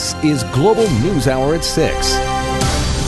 [0.00, 2.18] This is Global News Hour at 6.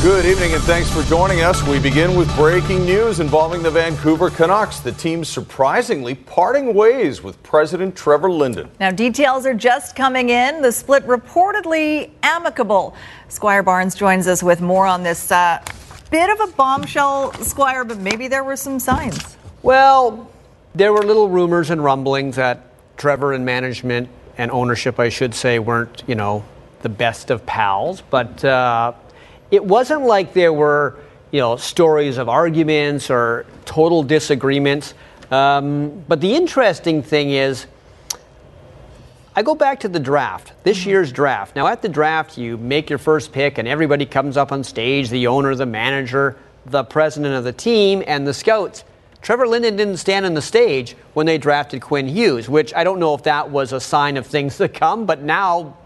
[0.02, 1.66] Good evening and thanks for joining us.
[1.66, 4.78] We begin with breaking news involving the Vancouver Canucks.
[4.80, 8.70] The team surprisingly parting ways with President Trevor Linden.
[8.78, 10.60] Now, details are just coming in.
[10.60, 12.94] The split reportedly amicable.
[13.28, 15.64] Squire Barnes joins us with more on this uh,
[16.10, 19.38] bit of a bombshell, Squire, but maybe there were some signs.
[19.62, 20.30] Well,
[20.74, 22.66] there were little rumors and rumblings that
[22.98, 26.44] Trevor and management and ownership, I should say, weren't, you know,
[26.82, 28.02] the best of pals.
[28.10, 28.92] But uh,
[29.50, 30.98] it wasn't like there were,
[31.30, 34.94] you know, stories of arguments or total disagreements.
[35.30, 37.66] Um, but the interesting thing is,
[39.34, 40.90] I go back to the draft, this mm-hmm.
[40.90, 41.56] year's draft.
[41.56, 45.08] Now, at the draft, you make your first pick, and everybody comes up on stage
[45.08, 48.84] the owner, the manager, the president of the team, and the scouts.
[49.22, 52.98] Trevor Linden didn't stand on the stage when they drafted Quinn Hughes, which I don't
[52.98, 55.76] know if that was a sign of things to come, but now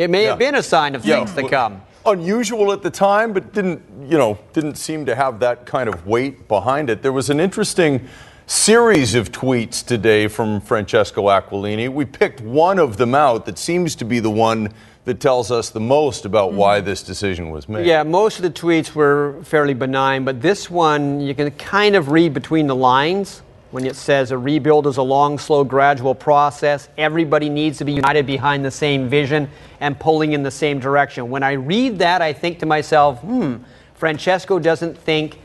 [0.00, 0.30] it may yeah.
[0.30, 1.16] have been a sign of yeah.
[1.16, 1.82] things to come.
[2.06, 6.06] Unusual at the time, but didn't, you know, didn't seem to have that kind of
[6.06, 7.02] weight behind it.
[7.02, 8.08] There was an interesting
[8.46, 11.92] series of tweets today from Francesco Aquilini.
[11.92, 14.72] We picked one of them out that seems to be the one
[15.04, 16.86] that tells us the most about why mm-hmm.
[16.86, 17.86] this decision was made.
[17.86, 22.08] Yeah, most of the tweets were fairly benign, but this one you can kind of
[22.08, 26.88] read between the lines when it says a rebuild is a long, slow, gradual process.
[26.98, 29.48] Everybody needs to be united behind the same vision
[29.80, 31.30] and pulling in the same direction.
[31.30, 33.56] When I read that, I think to myself, hmm,
[33.94, 35.38] Francesco doesn't think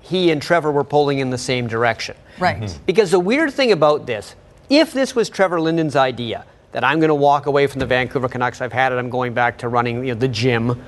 [0.00, 2.16] he and Trevor were pulling in the same direction.
[2.38, 2.60] Right.
[2.60, 2.84] Mm-hmm.
[2.86, 4.36] Because the weird thing about this,
[4.70, 8.28] if this was Trevor Linden's idea, that I'm going to walk away from the Vancouver
[8.28, 8.60] Canucks.
[8.60, 8.96] I've had it.
[8.96, 10.82] I'm going back to running you know, the gym.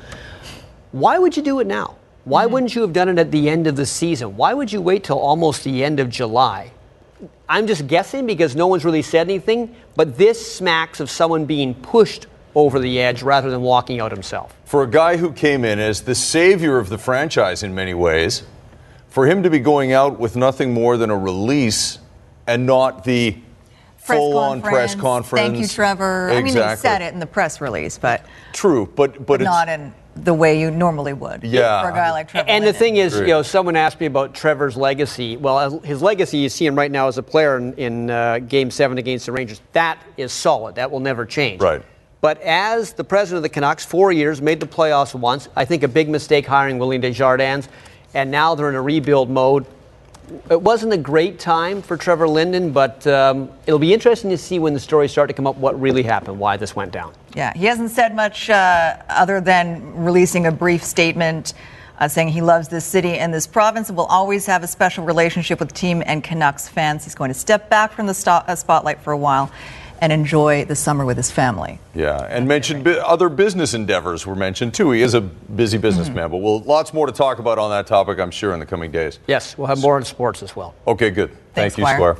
[0.92, 1.96] Why would you do it now?
[2.24, 2.52] Why mm-hmm.
[2.52, 4.36] wouldn't you have done it at the end of the season?
[4.36, 6.72] Why would you wait till almost the end of July?
[7.48, 11.74] I'm just guessing because no one's really said anything, but this smacks of someone being
[11.74, 14.54] pushed over the edge rather than walking out himself.
[14.64, 18.42] For a guy who came in as the savior of the franchise in many ways,
[19.08, 21.98] for him to be going out with nothing more than a release
[22.46, 23.36] and not the
[23.96, 25.46] full on press conference.
[25.46, 26.28] Thank you, Trevor.
[26.28, 26.38] Exactly.
[26.38, 29.68] I mean, they said it in the press release, but true, but but, but not
[29.68, 29.92] in
[30.24, 31.44] the way you normally would.
[31.44, 31.82] Yeah.
[31.82, 32.48] For a guy like Trevor.
[32.48, 32.72] And Linden.
[32.72, 35.36] the thing is, you know, someone asked me about Trevor's legacy.
[35.36, 38.70] Well, his legacy, you see him right now as a player in, in uh, Game
[38.70, 39.60] Seven against the Rangers.
[39.72, 40.74] That is solid.
[40.74, 41.60] That will never change.
[41.60, 41.82] Right.
[42.20, 45.48] But as the president of the Canucks, four years, made the playoffs once.
[45.54, 47.68] I think a big mistake hiring William Desjardins,
[48.14, 49.66] and now they're in a rebuild mode
[50.50, 54.58] it wasn't a great time for Trevor Linden, but um, it'll be interesting to see
[54.58, 57.12] when the stories start to come up what really happened, why this went down.
[57.34, 61.54] Yeah, he hasn't said much uh, other than releasing a brief statement
[61.98, 65.04] uh, saying he loves this city and this province and will always have a special
[65.04, 67.04] relationship with team and Canucks fans.
[67.04, 69.50] He's going to step back from the sto- uh, spotlight for a while
[70.00, 71.78] and enjoy the summer with his family.
[71.94, 74.90] Yeah, and mentioned bi- other business endeavors were mentioned too.
[74.92, 76.32] He is a busy businessman, mm-hmm.
[76.32, 78.90] but we'll lots more to talk about on that topic, I'm sure, in the coming
[78.90, 79.18] days.
[79.26, 80.74] Yes, we'll have more on sports as well.
[80.86, 81.30] Okay, good.
[81.54, 82.16] Thanks, Thank you, Squire.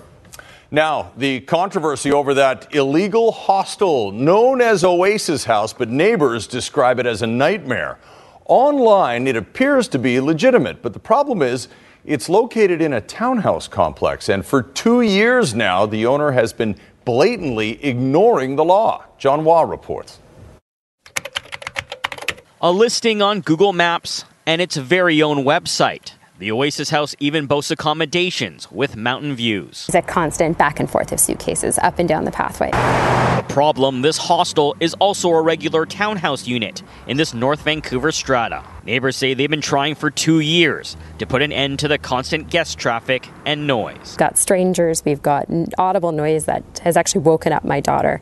[0.70, 7.06] Now, the controversy over that illegal hostel known as Oasis House, but neighbors describe it
[7.06, 7.98] as a nightmare.
[8.44, 11.68] Online, it appears to be legitimate, but the problem is
[12.04, 16.76] it's located in a townhouse complex, and for two years now, the owner has been
[17.08, 19.02] blatantly ignoring the law.
[19.16, 20.18] John Hua reports.
[22.60, 26.17] A listing on Google Maps and its very own website.
[26.38, 29.86] The Oasis House even boasts accommodations with mountain views.
[29.88, 32.70] It's a constant back and forth of suitcases up and down the pathway.
[32.70, 38.62] The problem this hostel is also a regular townhouse unit in this North Vancouver strata.
[38.84, 42.50] Neighbors say they've been trying for two years to put an end to the constant
[42.50, 43.96] guest traffic and noise.
[44.12, 48.20] We've got strangers, we've got audible noise that has actually woken up my daughter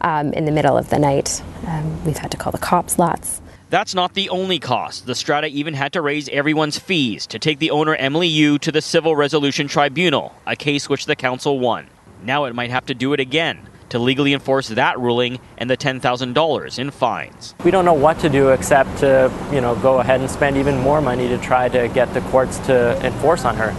[0.00, 1.42] um, in the middle of the night.
[1.66, 3.42] Um, we've had to call the cops lots.
[3.70, 5.04] That's not the only cost.
[5.04, 8.72] The Strata even had to raise everyone's fees to take the owner Emily Yu to
[8.72, 11.88] the Civil Resolution Tribunal, a case which the council won.
[12.22, 15.76] Now it might have to do it again to legally enforce that ruling and the
[15.76, 17.54] $10,000 in fines.
[17.62, 20.78] We don't know what to do except to, you know, go ahead and spend even
[20.78, 23.74] more money to try to get the courts to enforce on her.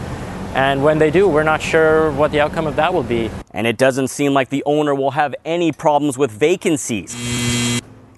[0.53, 3.31] And when they do, we're not sure what the outcome of that will be.
[3.51, 7.15] And it doesn't seem like the owner will have any problems with vacancies.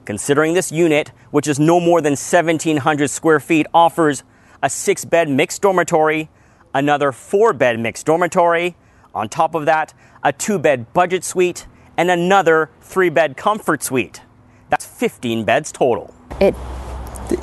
[0.06, 4.24] Considering this unit, which is no more than 1,700 square feet, offers
[4.64, 6.30] a six bed mixed dormitory,
[6.74, 8.76] another four bed mixed dormitory,
[9.14, 9.94] on top of that,
[10.24, 11.68] a two bed budget suite,
[11.98, 14.22] and another three bed comfort suite.
[14.70, 16.14] That's 15 beds total.
[16.40, 16.56] It,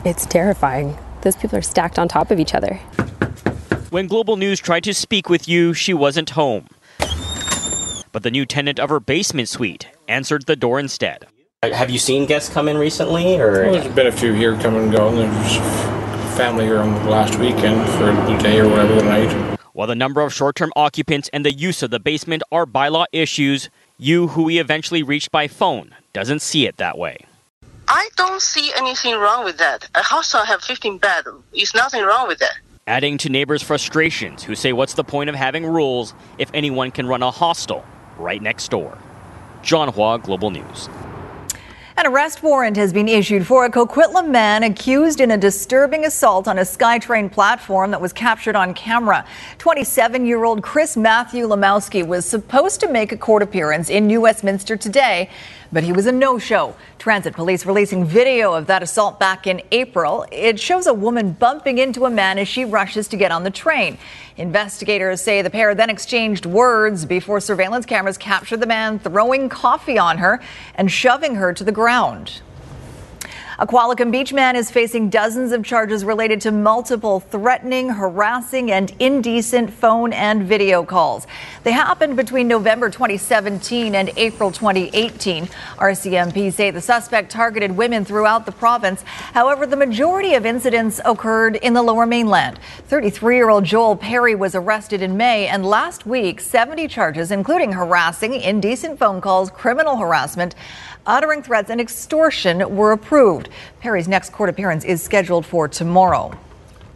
[0.04, 0.96] it's terrifying.
[1.22, 2.74] Those people are stacked on top of each other.
[3.90, 6.68] When Global News tried to speak with Yu, she wasn't home.
[8.12, 11.26] But the new tenant of her basement suite answered the door instead.
[11.64, 14.76] Have you seen guests come in recently, or well, there's been a few here come
[14.76, 15.56] and go, and there's
[16.36, 19.58] family here on the last weekend for the day or whatever the night.
[19.72, 23.70] While the number of short-term occupants and the use of the basement are bylaw issues,
[23.98, 27.26] Yu, who we eventually reached by phone, doesn't see it that way.
[27.88, 29.88] I don't see anything wrong with that.
[29.96, 31.26] A hostel have 15 beds.
[31.52, 32.54] It's nothing wrong with that.
[32.86, 37.08] Adding to neighbors' frustrations who say what's the point of having rules if anyone can
[37.08, 37.84] run a hostel
[38.16, 38.96] right next door.
[39.64, 40.88] John Hua, Global News.
[41.98, 46.46] An arrest warrant has been issued for a Coquitlam man accused in a disturbing assault
[46.46, 49.26] on a SkyTrain platform that was captured on camera.
[49.58, 54.20] 27 year old Chris Matthew Lamowski was supposed to make a court appearance in New
[54.20, 55.28] Westminster today
[55.72, 56.74] but he was a no show.
[56.98, 60.26] Transit police releasing video of that assault back in April.
[60.32, 63.50] It shows a woman bumping into a man as she rushes to get on the
[63.50, 63.98] train.
[64.36, 69.98] Investigators say the pair then exchanged words before surveillance cameras captured the man throwing coffee
[69.98, 70.40] on her
[70.74, 72.40] and shoving her to the ground.
[73.60, 78.92] A Qualicum Beach man is facing dozens of charges related to multiple threatening, harassing, and
[79.00, 81.26] indecent phone and video calls.
[81.64, 85.46] They happened between November 2017 and April 2018.
[85.76, 89.02] RCMP say the suspect targeted women throughout the province.
[89.02, 92.60] However, the majority of incidents occurred in the lower mainland.
[92.86, 97.72] 33 year old Joel Perry was arrested in May, and last week, 70 charges, including
[97.72, 100.54] harassing, indecent phone calls, criminal harassment,
[101.08, 103.48] uttering threats, and extortion were approved.
[103.80, 106.38] Perry's next court appearance is scheduled for tomorrow.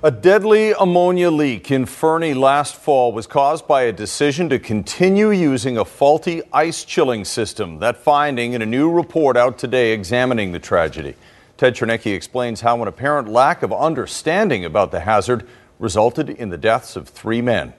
[0.04, 5.30] A deadly ammonia leak in Fernie last fall was caused by a decision to continue
[5.30, 7.78] using a faulty ice chilling system.
[7.78, 11.14] That finding in a new report out today examining the tragedy.
[11.56, 15.46] Ted Chernecki explains how an apparent lack of understanding about the hazard
[15.78, 17.72] resulted in the deaths of three men.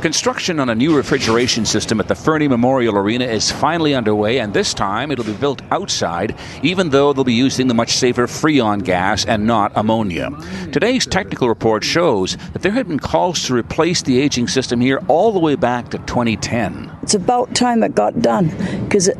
[0.00, 4.54] Construction on a new refrigeration system at the Fernie Memorial Arena is finally underway, and
[4.54, 8.84] this time it'll be built outside, even though they'll be using the much safer Freon
[8.84, 10.30] gas and not ammonia.
[10.70, 15.02] Today's technical report shows that there had been calls to replace the aging system here
[15.08, 16.96] all the way back to 2010.
[17.02, 18.50] It's about time it got done,
[18.84, 19.10] because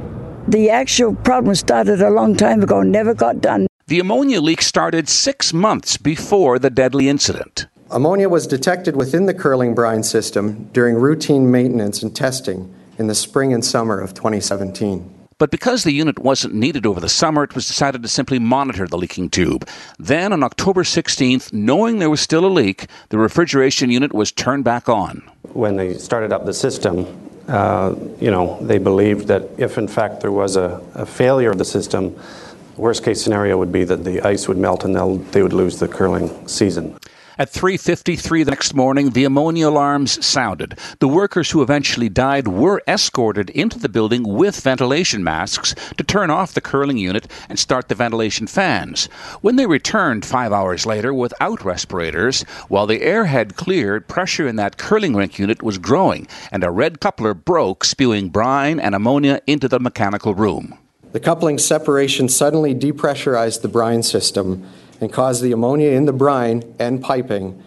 [0.47, 3.67] the actual problem started a long time ago and never got done.
[3.89, 7.67] The ammonia leak started six months before the deadly incident.
[7.91, 13.15] Ammonia was detected within the curling brine system during routine maintenance and testing in the
[13.15, 15.15] spring and summer of 2017.
[15.39, 18.87] But because the unit wasn't needed over the summer, it was decided to simply monitor
[18.87, 19.67] the leaking tube.
[19.99, 24.65] Then, on October 16th, knowing there was still a leak, the refrigeration unit was turned
[24.65, 25.23] back on.
[25.55, 27.07] When they started up the system,
[27.47, 31.59] uh, you know, they believed that if in fact there was a, a failure of
[31.59, 32.19] the system,
[32.77, 34.95] worst case scenario would be that the ice would melt and
[35.33, 36.98] they would lose the curling season.
[37.41, 40.77] At 3:53 the next morning, the ammonia alarms sounded.
[40.99, 46.31] The workers who eventually died were escorted into the building with ventilation masks to turn
[46.31, 49.09] off the curling unit and start the ventilation fans.
[49.41, 54.57] When they returned 5 hours later without respirators, while the air had cleared, pressure in
[54.57, 59.41] that curling rink unit was growing and a red coupler broke, spewing brine and ammonia
[59.47, 60.77] into the mechanical room.
[61.13, 64.65] The coupling separation suddenly depressurized the brine system
[65.01, 67.63] and cause the ammonia in the brine and piping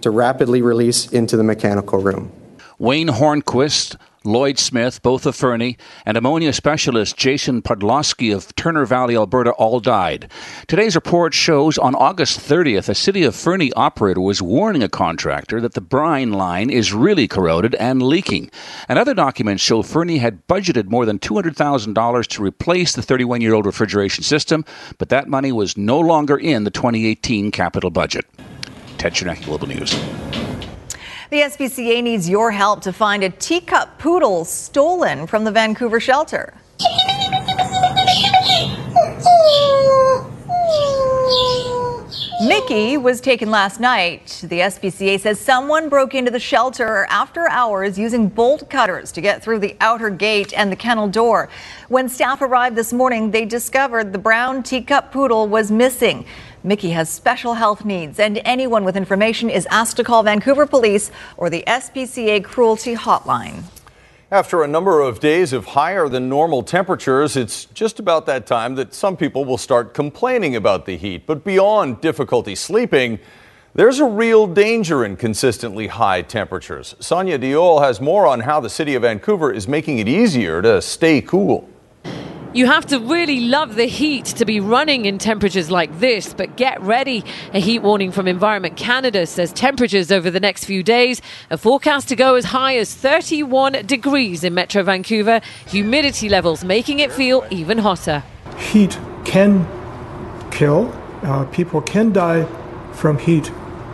[0.00, 2.32] to rapidly release into the mechanical room.
[2.78, 9.16] Wayne Hornquist, Lloyd Smith, both of Fernie, and ammonia specialist Jason Podloski of Turner Valley,
[9.16, 10.30] Alberta, all died.
[10.66, 15.58] Today's report shows on August 30th, a City of Fernie operator was warning a contractor
[15.62, 18.50] that the brine line is really corroded and leaking.
[18.90, 23.54] And other documents show Fernie had budgeted more than $200,000 to replace the 31 year
[23.54, 24.66] old refrigeration system,
[24.98, 28.26] but that money was no longer in the 2018 capital budget.
[28.98, 30.49] Ted Chernecki, Global News.
[31.30, 36.52] The SPCA needs your help to find a teacup poodle stolen from the Vancouver shelter.
[42.42, 44.40] Mickey was taken last night.
[44.42, 49.40] The SPCA says someone broke into the shelter after hours using bolt cutters to get
[49.40, 51.48] through the outer gate and the kennel door.
[51.88, 56.24] When staff arrived this morning, they discovered the brown teacup poodle was missing.
[56.62, 61.10] Mickey has special health needs, and anyone with information is asked to call Vancouver Police
[61.38, 63.62] or the SPCA Cruelty Hotline.
[64.30, 68.74] After a number of days of higher than normal temperatures, it's just about that time
[68.74, 71.26] that some people will start complaining about the heat.
[71.26, 73.20] But beyond difficulty sleeping,
[73.74, 76.94] there's a real danger in consistently high temperatures.
[77.00, 80.82] Sonia Deol has more on how the city of Vancouver is making it easier to
[80.82, 81.68] stay cool.
[82.52, 86.56] You have to really love the heat to be running in temperatures like this, but
[86.56, 87.24] get ready.
[87.54, 92.08] A heat warning from Environment Canada says temperatures over the next few days are forecast
[92.08, 97.46] to go as high as 31 degrees in Metro Vancouver, humidity levels making it feel
[97.50, 98.24] even hotter.
[98.58, 99.64] Heat can
[100.50, 100.92] kill.
[101.22, 102.46] Uh, people can die
[102.92, 103.52] from heat,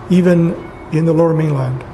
[0.08, 0.54] even
[0.94, 1.84] in the lower mainland.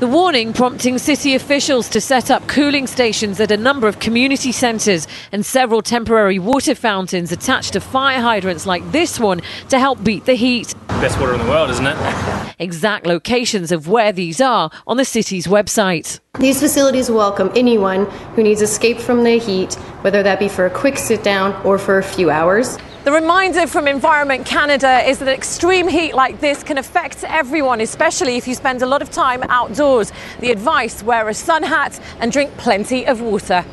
[0.00, 4.50] The warning prompting city officials to set up cooling stations at a number of community
[4.50, 10.02] centres and several temporary water fountains attached to fire hydrants like this one to help
[10.02, 10.74] beat the heat.
[10.88, 12.54] Best water in the world, isn't it?
[12.58, 16.18] Exact locations of where these are on the city's website.
[16.38, 20.70] These facilities welcome anyone who needs escape from the heat, whether that be for a
[20.70, 22.78] quick sit down or for a few hours.
[23.02, 28.36] The reminder from Environment Canada is that extreme heat like this can affect everyone, especially
[28.36, 30.12] if you spend a lot of time outdoors.
[30.40, 33.64] The advice wear a sun hat and drink plenty of water.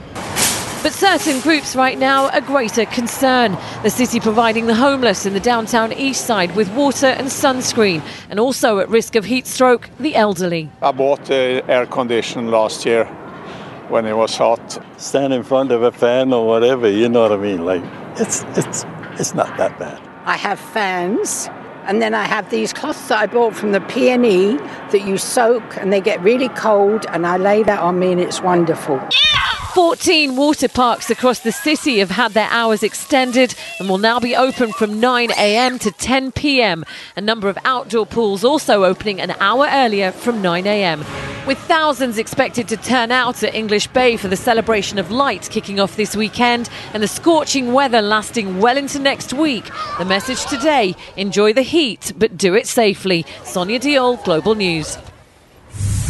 [0.81, 3.57] But certain groups right now are greater concern.
[3.84, 8.39] The city providing the homeless in the downtown east side with water and sunscreen, and
[8.39, 10.69] also at risk of heat stroke, the elderly.
[10.81, 13.03] I bought the air condition last year
[13.89, 14.81] when it was hot.
[14.96, 17.65] Stand in front of a fan or whatever, you know what I mean?
[17.65, 17.84] Like,
[18.15, 18.86] it's, it's
[19.19, 20.01] it's not that bad.
[20.25, 21.50] I have fans,
[21.86, 24.57] and then I have these cloths that I bought from the PNE
[24.91, 28.21] that you soak, and they get really cold, and I lay that on me, and
[28.21, 29.00] it's wonderful.
[29.77, 34.36] 14 water parks across the city have had their hours extended and will now be
[34.36, 35.77] open from 9 a.m.
[35.77, 36.84] to 10 p.m.
[37.15, 41.05] A number of outdoor pools also opening an hour earlier from 9 a.m.
[41.46, 45.79] With thousands expected to turn out at English Bay for the celebration of light kicking
[45.79, 49.69] off this weekend and the scorching weather lasting well into next week,
[50.00, 53.27] the message today enjoy the heat but do it safely.
[53.43, 54.98] Sonia Deol, Global News.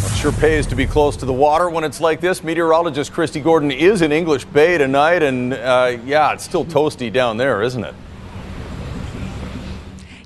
[0.04, 2.44] It sure pays to be close to the water when it's like this.
[2.44, 7.36] Meteorologist Kristi Gordon is in English Bay tonight, and uh, yeah, it's still toasty down
[7.36, 7.94] there, isn't it?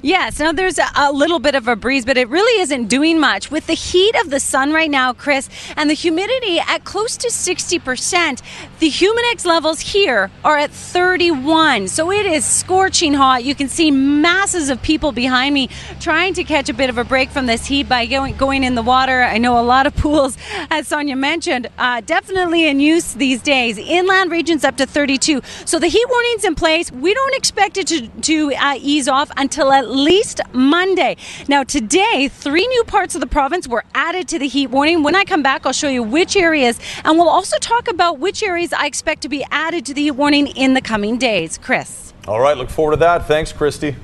[0.05, 3.53] Yes, now there's a, little bit of a breeze, but it really isn't doing much.
[3.53, 7.29] With the heat of the sun right now, Chris, and the humidity at close to
[7.29, 8.43] 60%,
[8.83, 11.87] the Humidex levels here are at 31.
[11.87, 13.45] So it is scorching hot.
[13.45, 15.69] You can see masses of people behind me
[16.01, 18.75] trying to catch a bit of a break from this heat by going, going in
[18.75, 19.23] the water.
[19.23, 20.37] I know a lot of pools,
[20.69, 23.79] as Sonia mentioned, uh, definitely in use these days.
[23.79, 25.43] Inland regions up to 32.
[25.65, 26.91] So the heat warning's in place.
[26.91, 31.19] We don't expect it to, to uh, ease off until at least Monday.
[31.47, 35.05] Now, today, three new parts of the province were added to the heat warning.
[35.05, 38.43] When I come back, I'll show you which areas, and we'll also talk about which
[38.43, 41.59] areas I expect to be added to the heat warning in the coming days.
[41.59, 42.13] Chris.
[42.29, 43.27] All right, look forward to that.
[43.27, 43.97] Thanks, Kristi.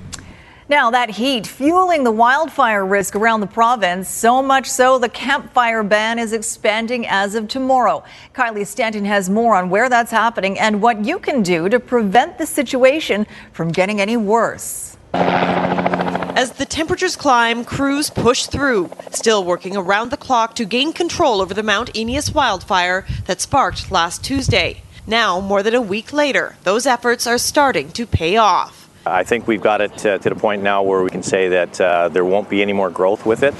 [0.71, 5.83] Now, that heat fueling the wildfire risk around the province, so much so the campfire
[5.83, 8.05] ban is expanding as of tomorrow.
[8.35, 12.37] Kylie Stanton has more on where that's happening and what you can do to prevent
[12.37, 14.99] the situation from getting any worse.
[16.38, 21.40] As the temperatures climb, crews push through, still working around the clock to gain control
[21.40, 24.83] over the Mount Eneas wildfire that sparked last Tuesday.
[25.04, 28.88] Now, more than a week later, those efforts are starting to pay off.
[29.04, 31.80] I think we've got it uh, to the point now where we can say that
[31.80, 33.52] uh, there won't be any more growth with it.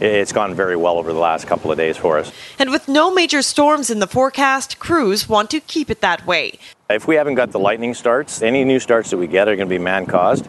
[0.00, 2.32] It's gone very well over the last couple of days for us.
[2.58, 6.58] And with no major storms in the forecast, crews want to keep it that way.
[6.90, 9.66] If we haven't got the lightning starts, any new starts that we get are going
[9.66, 10.46] to be man caused.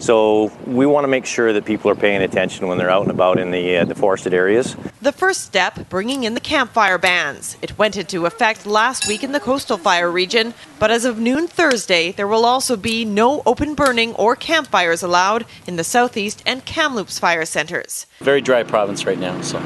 [0.00, 3.10] So we want to make sure that people are paying attention when they're out and
[3.10, 4.76] about in the, uh, the forested areas.
[5.00, 7.56] The first step, bringing in the campfire bans.
[7.62, 11.46] It went into effect last week in the coastal fire region, but as of noon
[11.46, 16.66] Thursday, there will also be no open burning or campfires allowed in the southeast and
[16.66, 18.04] Kamloops fire centers.
[18.20, 19.58] Very dry province right now, so.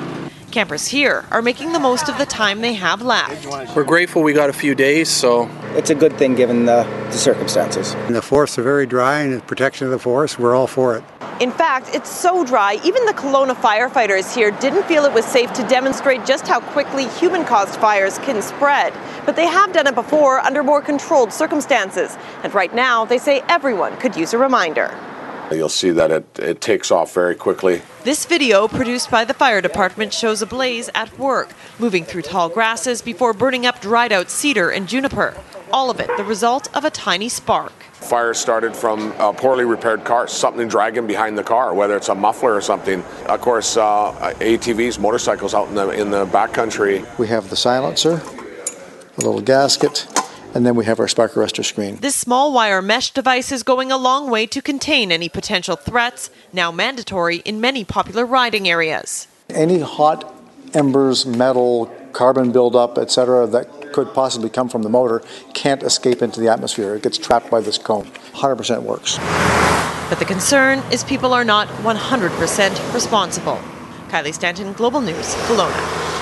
[0.52, 3.46] Campers here are making the most of the time they have left.
[3.74, 5.48] We're grateful we got a few days, so.
[5.74, 7.94] It's a good thing given the, the circumstances.
[7.94, 10.94] And the forests are very dry, and the protection of the forest, we're all for
[10.94, 11.04] it.
[11.40, 15.50] In fact, it's so dry, even the Kelowna firefighters here didn't feel it was safe
[15.54, 18.92] to demonstrate just how quickly human caused fires can spread.
[19.24, 22.18] But they have done it before under more controlled circumstances.
[22.42, 24.94] And right now, they say everyone could use a reminder.
[25.56, 27.82] You'll see that it, it takes off very quickly.
[28.04, 32.48] This video, produced by the fire department, shows a blaze at work, moving through tall
[32.48, 35.34] grasses before burning up dried out cedar and juniper.
[35.72, 37.72] All of it the result of a tiny spark.
[37.94, 42.14] Fire started from a poorly repaired car, something dragging behind the car, whether it's a
[42.14, 43.02] muffler or something.
[43.26, 47.06] Of course, uh, ATVs, motorcycles out in the in the backcountry.
[47.18, 48.20] We have the silencer,
[49.16, 50.06] a little gasket,
[50.54, 51.96] and then we have our spark arrestor screen.
[51.96, 56.30] This small wire mesh device is going a long way to contain any potential threats,
[56.52, 59.28] now mandatory in many popular riding areas.
[59.50, 60.34] Any hot
[60.74, 66.40] embers, metal, carbon buildup, etc., that could possibly come from the motor can't escape into
[66.40, 66.94] the atmosphere.
[66.94, 68.06] It gets trapped by this cone.
[68.32, 69.18] 100% works.
[70.08, 73.60] But the concern is people are not 100% responsible.
[74.08, 76.21] Kylie Stanton, Global News, Kelowna.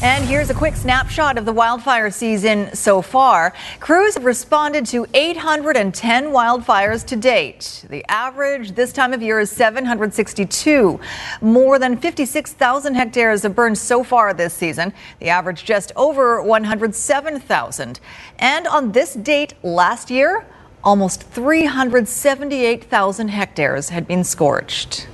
[0.00, 3.52] And here's a quick snapshot of the wildfire season so far.
[3.80, 7.84] Crews have responded to 810 wildfires to date.
[7.90, 11.00] The average this time of year is 762.
[11.40, 14.92] More than 56,000 hectares have burned so far this season.
[15.18, 17.98] The average just over 107,000.
[18.38, 20.46] And on this date last year,
[20.84, 25.08] almost 378,000 hectares had been scorched.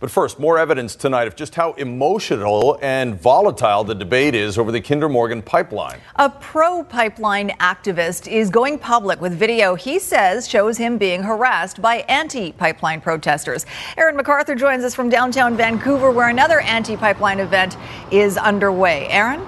[0.00, 4.72] But first, more evidence tonight of just how emotional and volatile the debate is over
[4.72, 6.00] the Kinder Morgan pipeline.
[6.16, 11.82] A pro pipeline activist is going public with video he says shows him being harassed
[11.82, 13.66] by anti pipeline protesters.
[13.98, 17.76] Aaron McArthur joins us from downtown Vancouver, where another anti pipeline event
[18.10, 19.06] is underway.
[19.08, 19.40] Aaron?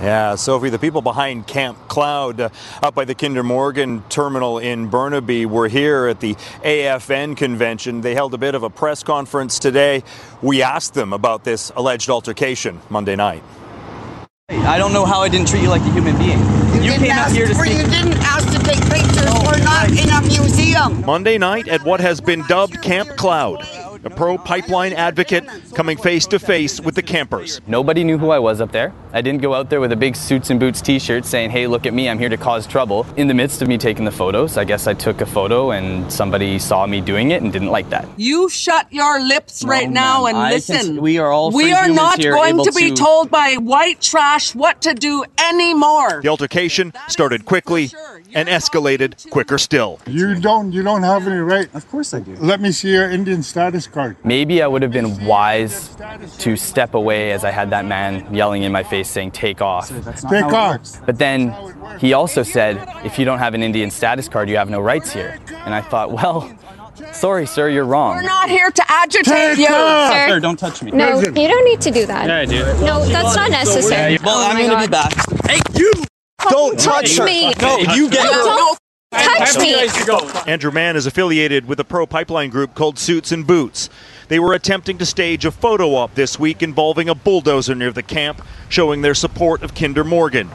[0.00, 2.48] Yeah, Sophie, the people behind Camp Cloud uh,
[2.84, 8.00] up by the Kinder Morgan terminal in Burnaby were here at the AFN convention.
[8.00, 10.04] They held a bit of a press conference today.
[10.40, 13.42] We asked them about this alleged altercation Monday night.
[14.50, 16.38] I don't know how I didn't treat you like a human being.
[16.80, 17.78] You, came out here to for, speak.
[17.78, 19.26] You didn't ask to take pictures.
[19.44, 21.04] We're not in a museum.
[21.04, 23.66] Monday night at what has been dubbed Camp Cloud.
[24.04, 27.60] A pro pipeline advocate coming face to face with the campers.
[27.66, 28.92] Nobody knew who I was up there.
[29.12, 31.66] I didn't go out there with a big suits and boots t shirt saying, hey,
[31.66, 33.06] look at me, I'm here to cause trouble.
[33.16, 36.10] In the midst of me taking the photos, I guess I took a photo and
[36.12, 38.06] somebody saw me doing it and didn't like that.
[38.16, 40.34] You shut your lips No, right now ma'am.
[40.34, 40.76] and I listen.
[40.76, 44.00] can- we are all We are not here going to be to- told by white
[44.00, 46.20] trash what to do anymore.
[46.22, 47.90] The altercation started quickly
[48.34, 50.00] and escalated quicker still.
[50.06, 50.72] You don't.
[50.72, 51.72] You don't have any right.
[51.74, 52.36] Of course I do.
[52.36, 54.16] Let me see your Indian status card.
[54.24, 55.96] Maybe I would have been wise
[56.38, 59.88] to step away as I had that man yelling in my face saying, take off.
[60.28, 61.04] Take off.
[61.06, 61.54] But then
[61.98, 65.12] he also said, if you don't have an Indian status card, you have no rights
[65.12, 65.38] here.
[65.64, 66.52] And I thought, well,
[67.12, 68.16] sorry, sir, you're wrong.
[68.16, 69.66] We're not here to agitate you.
[69.66, 70.90] Sir, don't touch me.
[70.90, 72.26] No, you don't need to do that.
[72.28, 72.64] Yeah, I do.
[72.84, 74.18] No, that's not necessary.
[74.22, 75.12] Well, Oh I'm my going to be back.
[75.46, 75.92] Hey, you!
[76.42, 77.52] Don't touch touch me.
[77.60, 78.44] No, you get her.
[78.44, 78.78] Don't
[79.12, 80.50] touch me.
[80.50, 83.90] Andrew Mann is affiliated with a pro pipeline group called Suits and Boots.
[84.28, 88.02] They were attempting to stage a photo op this week involving a bulldozer near the
[88.02, 90.50] camp, showing their support of Kinder Morgan.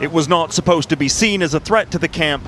[0.00, 2.46] It was not supposed to be seen as a threat to the camp,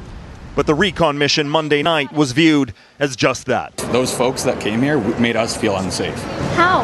[0.57, 3.77] but the recon mission Monday night was viewed as just that.
[3.93, 6.21] Those folks that came here made us feel unsafe.
[6.55, 6.83] How?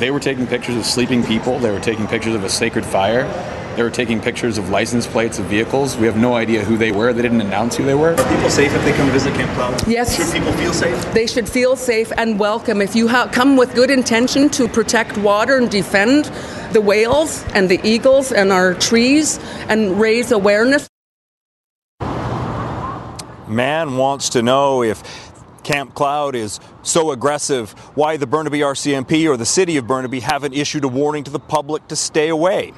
[0.00, 3.24] They were taking pictures of sleeping people, they were taking pictures of a sacred fire,
[3.76, 5.94] they were taking pictures of license plates of vehicles.
[5.98, 8.14] We have no idea who they were, they didn't announce who they were.
[8.14, 9.86] Are people safe if they come visit Camp Cloud?
[9.86, 10.16] Yes.
[10.16, 11.12] Should people feel safe?
[11.12, 12.80] They should feel safe and welcome.
[12.80, 16.32] If you ha- come with good intention to protect water and defend
[16.72, 20.88] the whales and the eagles and our trees and raise awareness.
[23.46, 25.29] Man wants to know if
[25.70, 30.52] Camp Cloud is so aggressive, why the Burnaby RCMP or the city of Burnaby haven't
[30.52, 32.72] issued a warning to the public to stay away.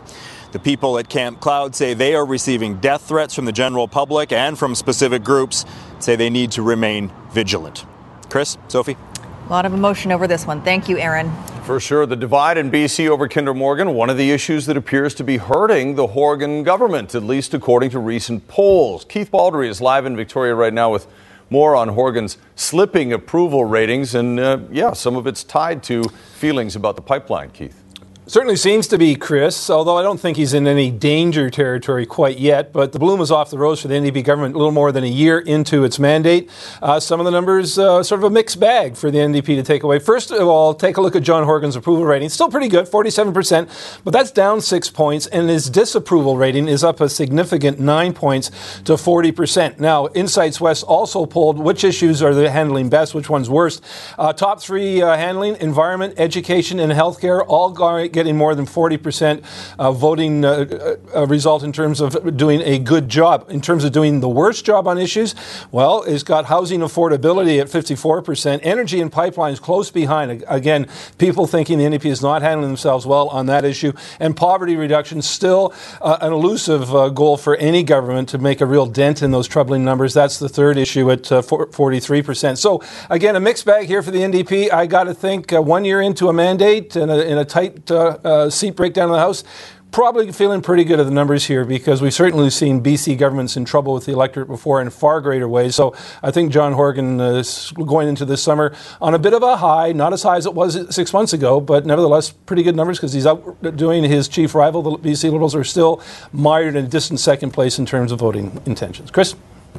[0.52, 4.30] The people at Camp Cloud say they are receiving death threats from the general public
[4.30, 5.64] and from specific groups,
[6.00, 7.86] say they need to remain vigilant.
[8.28, 8.98] Chris, Sophie?
[9.46, 10.60] A lot of emotion over this one.
[10.60, 11.32] Thank you, Aaron.
[11.64, 15.14] For sure, the divide in BC over Kinder Morgan, one of the issues that appears
[15.14, 19.06] to be hurting the Horgan government, at least according to recent polls.
[19.06, 21.06] Keith Baldrey is live in Victoria right now with
[21.52, 26.02] more on Horgan's slipping approval ratings, and uh, yeah, some of it's tied to
[26.34, 27.81] feelings about the pipeline, Keith.
[28.28, 32.38] Certainly seems to be Chris, although I don't think he's in any danger territory quite
[32.38, 32.72] yet.
[32.72, 35.02] But the bloom is off the rose for the NDP government a little more than
[35.02, 36.48] a year into its mandate.
[36.80, 39.64] Uh, some of the numbers, uh, sort of a mixed bag for the NDP to
[39.64, 39.98] take away.
[39.98, 42.28] First of all, take a look at John Horgan's approval rating.
[42.28, 47.00] Still pretty good, 47%, but that's down six points, and his disapproval rating is up
[47.00, 48.50] a significant nine points
[48.84, 49.80] to 40%.
[49.80, 53.82] Now, Insights West also polled which issues are they handling best, which one's worst.
[54.16, 59.42] Uh, top three uh, handling environment, education, and healthcare, all gar- getting more than 40%
[59.80, 63.50] uh, voting uh, uh, result in terms of doing a good job.
[63.50, 65.34] In terms of doing the worst job on issues,
[65.72, 70.44] well, it's got housing affordability at 54%, energy and pipelines close behind.
[70.46, 70.86] Again,
[71.18, 75.20] people thinking the NDP is not handling themselves well on that issue, and poverty reduction
[75.20, 79.32] still uh, an elusive uh, goal for any government to make a real dent in
[79.32, 80.14] those troubling numbers.
[80.14, 82.56] That's the third issue at uh, 43%.
[82.56, 84.72] So again, a mixed bag here for the NDP.
[84.72, 88.28] I got to think uh, one year into a mandate and in a tight uh,
[88.28, 89.44] uh, seat breakdown in the House.
[89.90, 93.64] probably feeling pretty good at the numbers here because we've certainly seen BC governments in
[93.66, 95.74] trouble with the electorate before in far greater ways.
[95.74, 99.58] So I think John Horgan is going into this summer on a bit of a
[99.58, 102.98] high, not as high as it was six months ago, but nevertheless pretty good numbers
[102.98, 104.80] because he's outdoing his chief rival.
[104.80, 106.00] The BC Liberals are still
[106.32, 109.10] mired in a distant second place in terms of voting intentions.
[109.10, 109.34] Chris?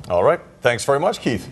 [0.09, 0.39] All right.
[0.61, 1.49] Thanks very much, Keith.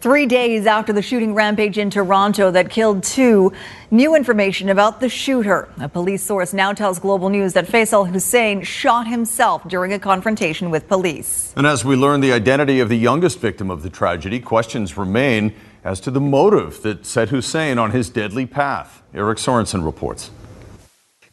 [0.00, 3.52] Three days after the shooting rampage in Toronto that killed two,
[3.90, 5.68] new information about the shooter.
[5.80, 10.70] A police source now tells Global News that Faisal Hussain shot himself during a confrontation
[10.70, 11.52] with police.
[11.56, 15.52] And as we learn the identity of the youngest victim of the tragedy, questions remain
[15.82, 19.02] as to the motive that set Hussain on his deadly path.
[19.12, 20.30] Eric Sorensen reports.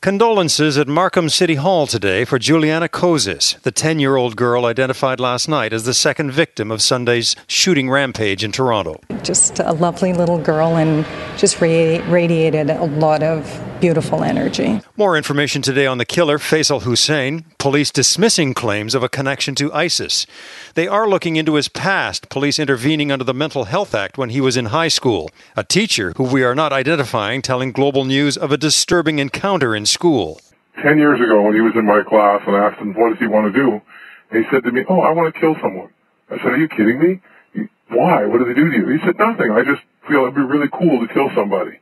[0.05, 5.19] Condolences at Markham City Hall today for Juliana Kozis, the 10 year old girl identified
[5.19, 9.01] last night as the second victim of Sunday's shooting rampage in Toronto.
[9.23, 11.07] Just a lovely little girl and
[11.39, 13.47] just radi- radiated a lot of
[13.85, 14.81] beautiful energy.
[14.97, 17.45] More information today on the killer, Faisal Hussain.
[17.59, 20.25] Police dismissing claims of a connection to ISIS.
[20.73, 24.41] They are looking into his past, police intervening under the Mental Health Act when he
[24.41, 25.29] was in high school.
[25.55, 29.85] A teacher, who we are not identifying, telling Global News of a disturbing encounter in
[29.85, 30.41] school.
[30.81, 33.19] Ten years ago, when he was in my class, and I asked him, What does
[33.19, 33.83] he want to do?
[34.31, 35.89] And he said to me, Oh, I want to kill someone.
[36.31, 37.67] I said, Are you kidding me?
[37.89, 38.25] Why?
[38.25, 38.87] What did they do to you?
[38.97, 39.51] He said, Nothing.
[39.51, 41.77] I just feel it'd be really cool to kill somebody.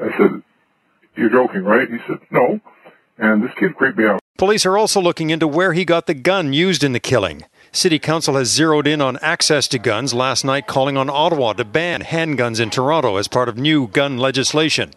[0.00, 0.42] I said,
[1.16, 1.88] You're joking, right?
[1.88, 2.60] He said, No.
[3.18, 4.20] And this kid creeped me out.
[4.38, 7.44] Police are also looking into where he got the gun used in the killing.
[7.70, 11.64] City Council has zeroed in on access to guns last night, calling on Ottawa to
[11.64, 14.92] ban handguns in Toronto as part of new gun legislation.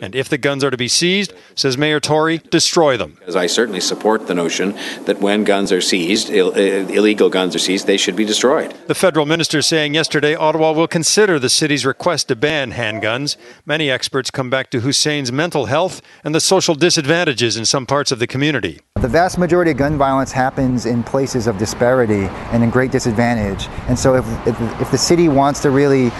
[0.00, 3.18] And if the guns are to be seized, says Mayor Tory, destroy them.
[3.26, 7.54] As I certainly support the notion that when guns are seized, Ill- uh, illegal guns
[7.54, 8.74] are seized, they should be destroyed.
[8.86, 13.36] The federal minister saying yesterday Ottawa will consider the city's request to ban handguns.
[13.66, 18.10] Many experts come back to Hussain's mental health and the social disadvantages in some parts
[18.10, 18.80] of the community.
[19.00, 23.68] The vast majority of gun violence happens in places of disparity and in great disadvantage.
[23.88, 26.10] And so, if, if, if, the city wants to really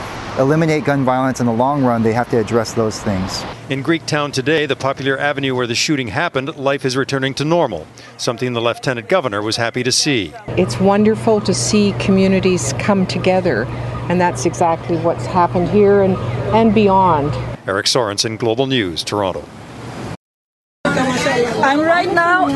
[0.40, 3.44] eliminate gun violence in the long run, they have to address those things.
[3.68, 7.87] In Greektown today, the popular avenue where the shooting happened, life is returning to normal,
[8.16, 10.33] something the lieutenant governor was happy to see.
[10.48, 13.64] It's wonderful to see communities come together,
[14.09, 16.16] and that's exactly what's happened here and,
[16.55, 17.35] and beyond.
[17.68, 19.44] Eric Sorensen, Global News, Toronto.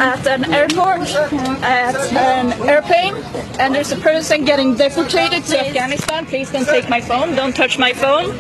[0.00, 1.08] At an airport,
[1.62, 3.14] at an airplane,
[3.60, 6.26] and there's a person getting deported to Afghanistan.
[6.26, 7.36] Please don't take my phone.
[7.36, 8.36] Don't touch my phone.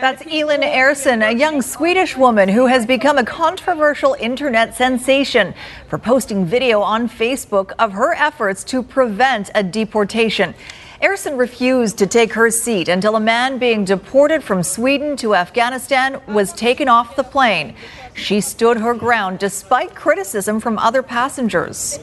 [0.00, 5.54] That's Elin Ersson, a young Swedish woman who has become a controversial internet sensation
[5.88, 10.54] for posting video on Facebook of her efforts to prevent a deportation.
[11.02, 16.20] Ersson refused to take her seat until a man being deported from Sweden to Afghanistan
[16.28, 17.74] was taken off the plane.
[18.20, 21.98] She stood her ground despite criticism from other passengers.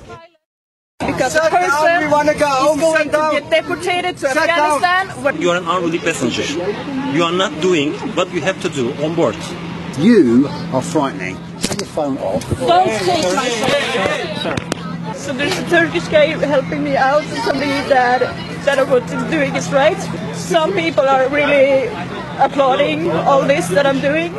[0.99, 2.73] Because the person we want to go.
[2.73, 5.39] is going to get deported to Afghanistan.
[5.39, 6.41] You are an unruly passenger.
[7.13, 9.38] You are not doing what you have to do on board.
[9.99, 11.38] You are frightening.
[11.62, 12.41] Take your phone off.
[12.58, 13.49] Don't take my
[14.41, 15.13] phone.
[15.13, 18.19] So there's a Turkish guy helping me out and telling me that
[18.65, 19.97] that what I'm doing is right.
[20.36, 21.88] Some people are really
[22.39, 24.34] applauding all this that I'm doing.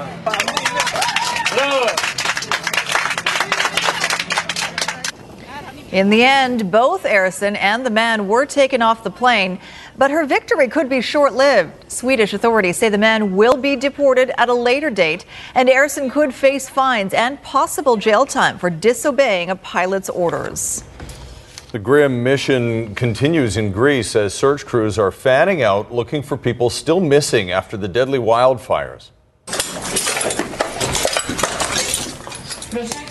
[5.90, 9.58] In the end, both Ersson and the man were taken off the plane,
[9.96, 11.90] but her victory could be short lived.
[11.90, 16.34] Swedish authorities say the man will be deported at a later date, and Ersson could
[16.34, 20.84] face fines and possible jail time for disobeying a pilot's orders.
[21.72, 26.68] The grim mission continues in Greece as search crews are fanning out looking for people
[26.68, 29.10] still missing after the deadly wildfires.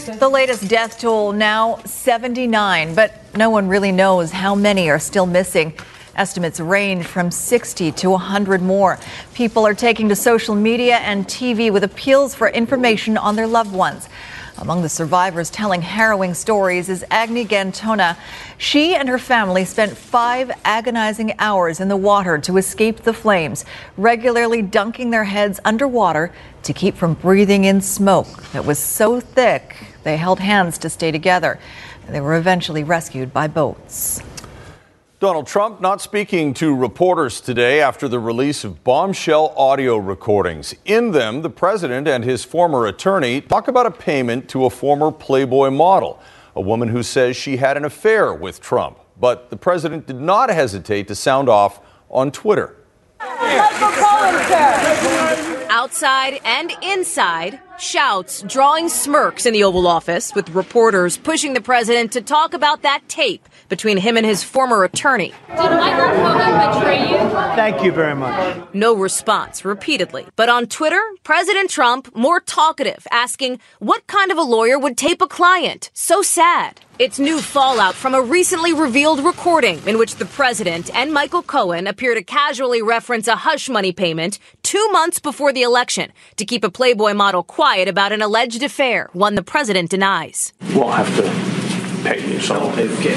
[0.07, 5.25] The latest death toll now 79, but no one really knows how many are still
[5.25, 5.73] missing.
[6.15, 8.97] Estimates range from 60 to 100 more.
[9.33, 13.73] People are taking to social media and TV with appeals for information on their loved
[13.73, 14.07] ones.
[14.59, 18.17] Among the survivors telling harrowing stories is Agni Gantona.
[18.57, 23.65] She and her family spent five agonizing hours in the water to escape the flames,
[23.97, 26.31] regularly dunking their heads underwater
[26.63, 31.11] to keep from breathing in smoke that was so thick they held hands to stay
[31.11, 31.59] together.
[32.07, 34.21] They were eventually rescued by boats.
[35.19, 40.75] Donald Trump not speaking to reporters today after the release of bombshell audio recordings.
[40.85, 45.11] In them, the president and his former attorney talk about a payment to a former
[45.11, 46.21] Playboy model,
[46.55, 48.99] a woman who says she had an affair with Trump.
[49.19, 52.75] But the president did not hesitate to sound off on Twitter.
[55.69, 62.11] Outside and inside, shouts drawing smirks in the Oval Office, with reporters pushing the president
[62.13, 65.33] to talk about that tape between him and his former attorney.
[65.49, 67.17] Did Michael Cohen betray you?
[67.55, 68.73] Thank you very much.
[68.73, 70.25] No response repeatedly.
[70.35, 75.21] But on Twitter, President Trump more talkative, asking what kind of a lawyer would tape
[75.21, 75.91] a client.
[75.93, 76.81] So sad.
[76.99, 81.85] It's new fallout from a recently revealed recording in which the president and Michael Cohen
[81.85, 86.63] appear to casually reference a hush money payment two months before the election to keep
[86.63, 90.53] a Playboy model quiet about an alleged affair, one the president denies.
[90.73, 91.23] We'll have to
[92.03, 92.39] pay you.
[92.39, 92.57] So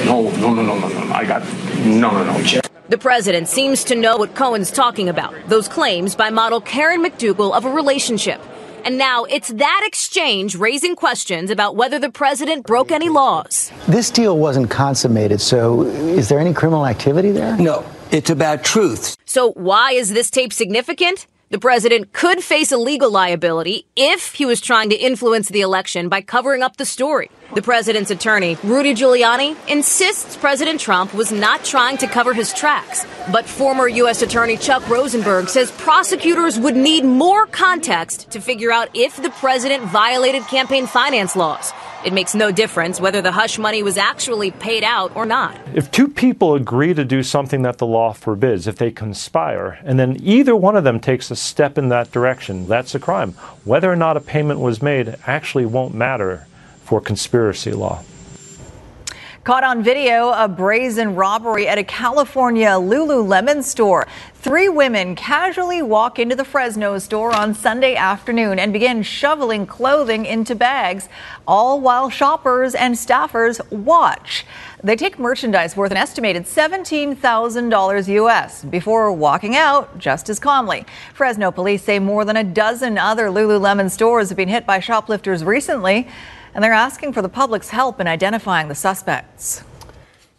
[0.04, 1.12] no, no, no, no, no, no.
[1.12, 1.44] I got
[1.84, 2.60] no, no, no.
[2.88, 5.32] The president seems to know what Cohen's talking about.
[5.46, 8.40] Those claims by model Karen McDougal of a relationship.
[8.84, 13.70] And now it's that exchange raising questions about whether the president broke any laws.
[13.86, 17.56] This deal wasn't consummated, so is there any criminal activity there?
[17.58, 19.16] No, it's about truth.
[19.24, 21.26] So why is this tape significant?
[21.50, 26.08] The president could face a legal liability if he was trying to influence the election
[26.08, 27.28] by covering up the story.
[27.56, 33.04] The president's attorney, Rudy Giuliani, insists President Trump was not trying to cover his tracks.
[33.32, 34.22] But former U.S.
[34.22, 39.82] Attorney Chuck Rosenberg says prosecutors would need more context to figure out if the president
[39.82, 41.72] violated campaign finance laws.
[42.02, 45.54] It makes no difference whether the hush money was actually paid out or not.
[45.74, 49.98] If two people agree to do something that the law forbids, if they conspire, and
[49.98, 53.32] then either one of them takes a step in that direction, that's a crime.
[53.64, 56.46] Whether or not a payment was made actually won't matter
[56.84, 58.02] for conspiracy law.
[59.42, 64.06] Caught on video, a brazen robbery at a California Lululemon store.
[64.34, 70.26] Three women casually walk into the Fresno store on Sunday afternoon and begin shoveling clothing
[70.26, 71.08] into bags,
[71.48, 74.44] all while shoppers and staffers watch.
[74.84, 80.84] They take merchandise worth an estimated $17,000 US before walking out just as calmly.
[81.14, 85.42] Fresno police say more than a dozen other Lululemon stores have been hit by shoplifters
[85.44, 86.08] recently
[86.54, 89.62] and they're asking for the public's help in identifying the suspects.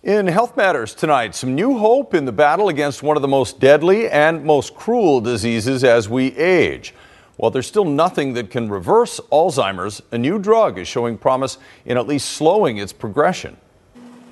[0.04, 3.60] In Health Matters tonight, some new hope in the battle against one of the most
[3.60, 6.96] deadly and most cruel diseases as we age.
[7.38, 11.98] While there's still nothing that can reverse Alzheimer's, a new drug is showing promise in
[11.98, 13.58] at least slowing its progression.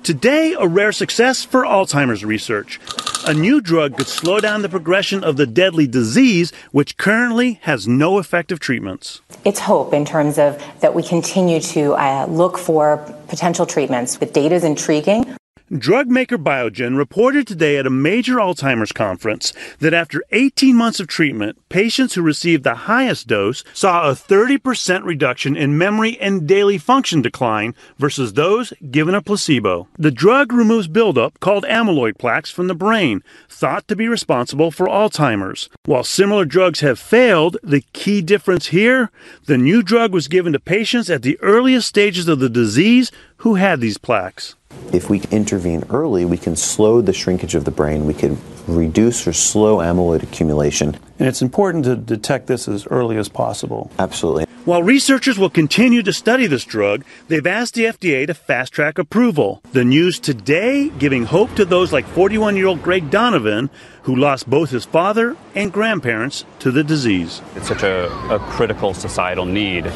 [0.02, 2.80] Today, a rare success for Alzheimer's research.
[3.26, 7.86] A new drug could slow down the progression of the deadly disease, which currently has
[7.86, 9.20] no effective treatments.
[9.44, 12.96] It's hope in terms of that we continue to uh, look for
[13.28, 14.16] potential treatments.
[14.16, 15.36] The data is intriguing.
[15.78, 21.06] Drug maker Biogen reported today at a major Alzheimer's conference that after 18 months of
[21.06, 26.76] treatment, patients who received the highest dose saw a 30% reduction in memory and daily
[26.76, 29.86] function decline versus those given a placebo.
[29.96, 34.88] The drug removes buildup called amyloid plaques from the brain, thought to be responsible for
[34.88, 35.68] Alzheimer's.
[35.84, 39.12] While similar drugs have failed, the key difference here
[39.46, 43.54] the new drug was given to patients at the earliest stages of the disease who
[43.54, 44.54] had these plaques.
[44.92, 49.26] If we intervene early, we can slow the shrinkage of the brain, we can reduce
[49.26, 50.96] or slow amyloid accumulation.
[51.18, 53.90] And it's important to detect this as early as possible.
[53.98, 54.44] Absolutely.
[54.66, 58.98] While researchers will continue to study this drug, they've asked the FDA to fast track
[58.98, 59.62] approval.
[59.72, 63.70] The news today giving hope to those like 41 year old Greg Donovan,
[64.02, 67.40] who lost both his father and grandparents to the disease.
[67.56, 69.90] It's such a, a critical societal need,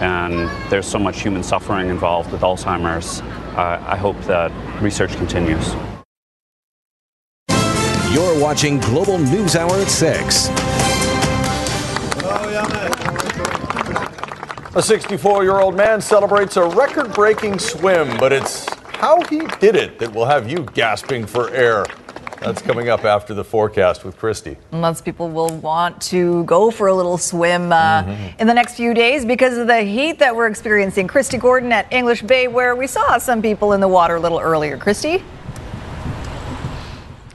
[0.00, 3.20] and there's so much human suffering involved with Alzheimer's.
[3.56, 5.74] Uh, I hope that research continues.
[8.12, 10.48] You're watching Global News Hour at 6.
[14.74, 19.74] A 64 year old man celebrates a record breaking swim, but it's how he did
[19.74, 21.84] it that will have you gasping for air.
[22.40, 24.56] That's coming up after the forecast with Kristi.
[24.72, 28.40] Lots of people will want to go for a little swim uh, mm-hmm.
[28.40, 31.08] in the next few days because of the heat that we're experiencing.
[31.08, 34.40] Kristi Gordon at English Bay, where we saw some people in the water a little
[34.40, 34.78] earlier.
[34.78, 35.22] Kristi?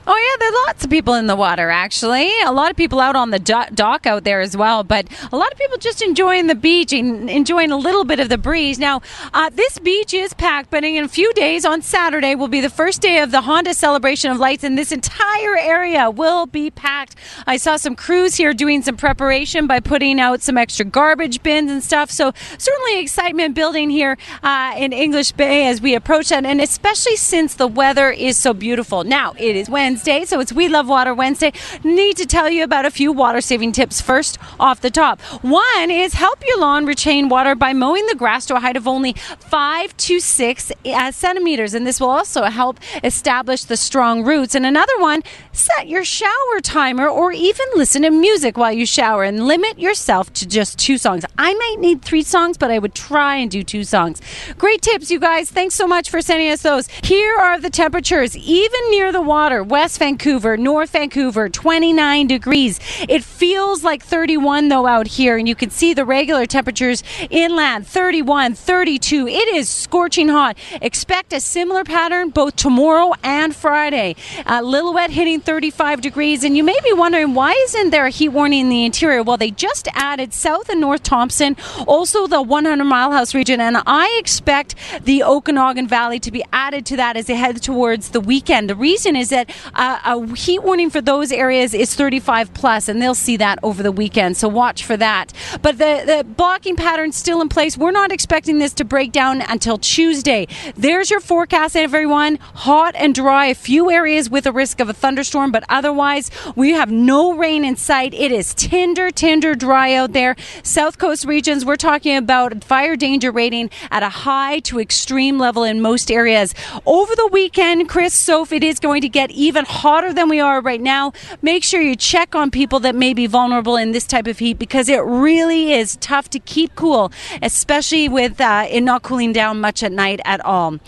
[0.06, 2.30] Oh, yeah, there are lots of people in the water, actually.
[2.42, 5.50] A lot of people out on the dock out there as well, but a lot
[5.50, 8.78] of people just enjoying the beach and enjoying a little bit of the breeze.
[8.78, 9.00] Now,
[9.32, 12.68] uh, this beach is packed, but in a few days on Saturday will be the
[12.68, 17.16] first day of the Honda celebration of lights, and this entire area will be packed.
[17.46, 21.70] I saw some crews here doing some preparation by putting out some extra garbage bins
[21.70, 22.10] and stuff.
[22.10, 27.16] So, certainly excitement building here uh, in English Bay as we approach that, and especially
[27.16, 29.02] since the weather is so beautiful.
[29.02, 29.93] Now, it is Wednesday.
[29.94, 31.52] Wednesday, so it's We Love Water Wednesday.
[31.84, 35.20] Need to tell you about a few water saving tips first off the top.
[35.42, 38.88] One is help your lawn retain water by mowing the grass to a height of
[38.88, 44.56] only five to six uh, centimeters, and this will also help establish the strong roots.
[44.56, 49.22] And another one, set your shower timer or even listen to music while you shower
[49.22, 51.24] and limit yourself to just two songs.
[51.38, 54.20] I might need three songs, but I would try and do two songs.
[54.58, 55.52] Great tips, you guys.
[55.52, 56.88] Thanks so much for sending us those.
[56.88, 59.62] Here are the temperatures, even near the water.
[59.84, 62.80] Vancouver, North Vancouver, 29 degrees.
[63.06, 67.86] It feels like 31 though out here, and you can see the regular temperatures inland
[67.86, 69.28] 31, 32.
[69.28, 70.56] It is scorching hot.
[70.80, 74.16] Expect a similar pattern both tomorrow and Friday.
[74.46, 78.30] Uh, Lillooet hitting 35 degrees, and you may be wondering why isn't there a heat
[78.30, 79.22] warning in the interior?
[79.22, 83.76] Well, they just added South and North Thompson, also the 100 Mile House region, and
[83.86, 88.20] I expect the Okanagan Valley to be added to that as they head towards the
[88.20, 88.70] weekend.
[88.70, 93.00] The reason is that uh, a heat warning for those areas is 35 plus, and
[93.00, 94.36] they'll see that over the weekend.
[94.36, 95.32] So watch for that.
[95.62, 97.76] But the, the blocking pattern's still in place.
[97.76, 100.46] We're not expecting this to break down until Tuesday.
[100.76, 102.36] There's your forecast, everyone.
[102.36, 103.46] Hot and dry.
[103.46, 107.64] A few areas with a risk of a thunderstorm, but otherwise, we have no rain
[107.64, 108.14] in sight.
[108.14, 110.36] It is tender, tender dry out there.
[110.62, 115.64] South Coast regions, we're talking about fire danger rating at a high to extreme level
[115.64, 116.54] in most areas.
[116.86, 120.60] Over the weekend, Chris, Soph, it is going to get even hotter than we are
[120.60, 121.12] right now.
[121.42, 124.58] Make sure you check on people that may be vulnerable in this type of heat
[124.58, 129.60] because it really is tough to keep cool, especially with uh, it not cooling down
[129.60, 130.78] much at night at all.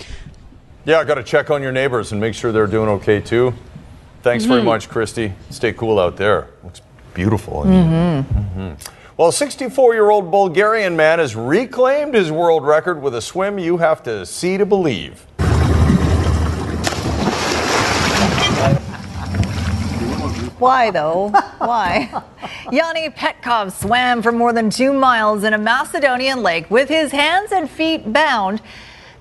[0.84, 3.54] Yeah, I got to check on your neighbors and make sure they're doing okay too.
[4.22, 4.66] Thanks very Mhm.
[4.66, 5.32] much, Kristi.
[5.50, 6.48] Stay cool out there.
[6.64, 6.80] Looks
[7.14, 7.62] beautiful.
[7.64, 8.24] in here.
[8.56, 8.76] Mhm.
[9.16, 13.78] Well, 64 year old Bulgarian man has reclaimed his world record with a swim you
[13.78, 15.26] have to see to believe.
[20.58, 21.28] Why, though?
[21.58, 22.22] Why?
[22.72, 27.52] Yanni Petkov swam for more than two miles in a Macedonian lake with his hands
[27.52, 28.62] and feet bound.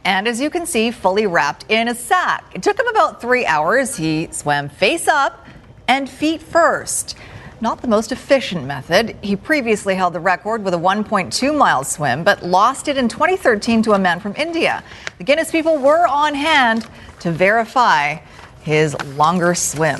[0.06, 2.46] And as you can see, fully wrapped in a sack.
[2.54, 3.98] It took him about three hours.
[3.98, 5.46] He swam face up
[5.90, 7.18] and feet first.
[7.60, 9.18] Not the most efficient method.
[9.22, 13.82] He previously held the record with a 1.2 mile swim, but lost it in 2013
[13.84, 14.84] to a man from India.
[15.18, 16.88] The Guinness people were on hand
[17.22, 18.18] to verify
[18.62, 20.00] his longer swim.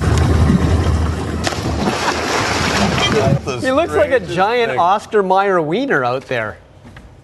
[3.60, 6.58] He looks like a giant Oscar Mayer wiener out there.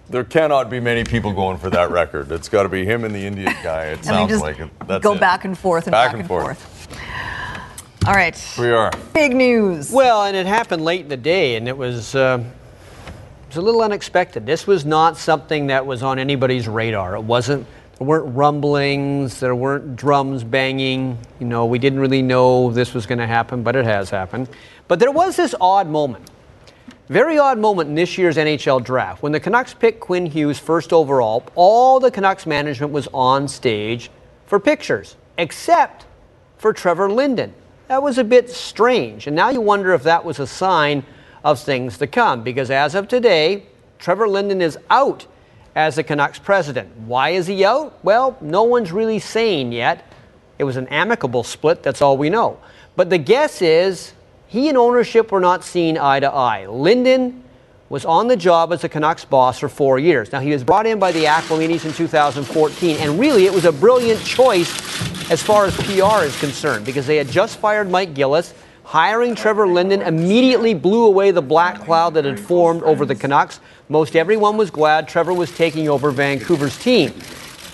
[0.09, 2.31] There cannot be many people going for that record.
[2.31, 3.85] It's got to be him and the Indian guy.
[3.85, 4.69] It sounds just like it.
[4.85, 5.19] That's go it.
[5.19, 6.87] back and forth and back, and forth.
[8.05, 8.55] All right.
[8.59, 8.91] We are.
[9.13, 9.91] Big news.
[9.91, 13.61] Well, and it happened late in the day, and it was uh, it was a
[13.61, 14.45] little unexpected.
[14.45, 17.15] This was not something that was on anybody's radar.
[17.15, 17.65] It wasn't.
[17.97, 19.39] There weren't rumblings.
[19.39, 21.17] There weren't drums banging.
[21.39, 24.49] You know, we didn't really know this was going to happen, but it has happened.
[24.87, 26.29] But there was this odd moment.
[27.09, 29.21] Very odd moment in this year's NHL draft.
[29.21, 34.09] When the Canucks picked Quinn Hughes first overall, all the Canucks management was on stage
[34.45, 36.05] for pictures, except
[36.57, 37.53] for Trevor Linden.
[37.87, 39.27] That was a bit strange.
[39.27, 41.03] And now you wonder if that was a sign
[41.43, 43.65] of things to come, because as of today,
[43.99, 45.27] Trevor Linden is out
[45.75, 46.95] as the Canucks president.
[46.97, 47.99] Why is he out?
[48.03, 50.11] Well, no one's really saying yet.
[50.57, 52.59] It was an amicable split, that's all we know.
[52.95, 54.13] But the guess is
[54.53, 56.67] he and ownership were not seen eye to eye.
[56.67, 57.43] Linden
[57.89, 60.31] was on the job as the Canucks boss for four years.
[60.31, 63.71] Now, he was brought in by the Aquilinis in 2014, and really it was a
[63.71, 64.69] brilliant choice
[65.31, 68.53] as far as PR is concerned because they had just fired Mike Gillis.
[68.83, 73.59] Hiring Trevor Linden immediately blew away the black cloud that had formed over the Canucks.
[73.89, 77.09] Most everyone was glad Trevor was taking over Vancouver's team.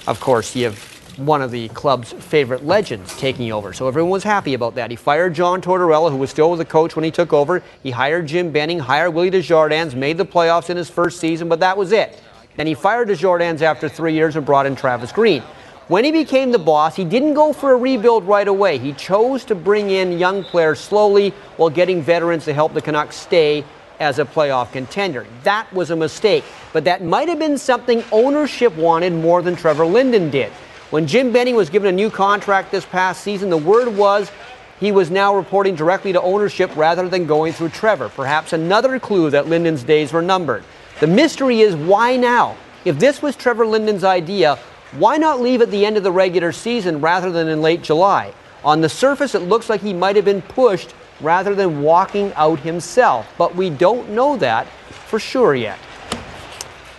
[0.08, 0.89] Of course, you have
[1.20, 3.74] one of the club's favorite legends taking over.
[3.74, 4.90] So everyone was happy about that.
[4.90, 7.62] He fired John Tortorella, who was still the coach when he took over.
[7.84, 11.60] He hired Jim Benning, hired Willie Desjardins, made the playoffs in his first season, but
[11.60, 12.22] that was it.
[12.56, 15.44] Then he fired Desjardins after three years and brought in Travis Green.
[15.88, 18.78] When he became the boss, he didn't go for a rebuild right away.
[18.78, 23.16] He chose to bring in young players slowly while getting veterans to help the Canucks
[23.16, 23.64] stay
[24.00, 25.26] as a playoff contender.
[25.44, 29.86] That was a mistake, but that might have been something ownership wanted more than Trevor
[29.86, 30.52] Linden did.
[30.90, 34.32] When Jim Benning was given a new contract this past season, the word was
[34.80, 38.10] he was now reporting directly to ownership rather than going through Trevor.
[38.10, 40.64] Perhaps another clue that Linden's days were numbered.
[41.00, 42.58] The mystery is why now?
[42.86, 44.58] If this was Trevor Linden's idea,
[44.94, 48.34] why not leave at the end of the regular season rather than in late July?
[48.64, 52.60] On the surface, it looks like he might have been pushed rather than walking out
[52.62, 55.78] himself, but we don't know that for sure yet.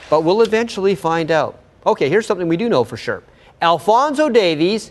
[0.08, 1.58] But we'll eventually find out.
[1.84, 3.24] Okay, here's something we do know for sure.
[3.62, 4.90] Alfonso Davies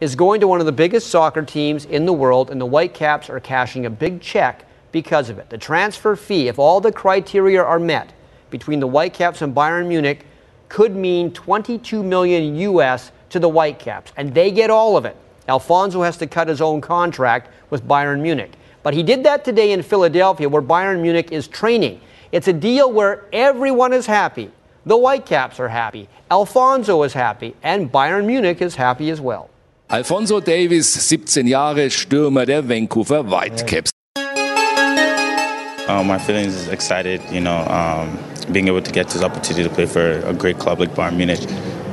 [0.00, 3.28] is going to one of the biggest soccer teams in the world, and the Whitecaps
[3.28, 5.50] are cashing a big check because of it.
[5.50, 8.12] The transfer fee, if all the criteria are met
[8.50, 10.24] between the Whitecaps and Bayern Munich,
[10.68, 15.16] could mean 22 million US to the Whitecaps, and they get all of it.
[15.48, 18.52] Alfonso has to cut his own contract with Bayern Munich.
[18.84, 22.00] But he did that today in Philadelphia, where Bayern Munich is training.
[22.30, 24.52] It's a deal where everyone is happy.
[24.88, 29.50] The Whitecaps are happy, Alfonso is happy, and Bayern Munich is happy as well.
[29.90, 33.90] Alfonso Davies, 17 Jahre, Stürmer der Vancouver Whitecaps.
[34.16, 38.18] Uh, my feelings is excited, you know, um,
[38.50, 41.46] being able to get this opportunity to play for a great club like Bayern Munich.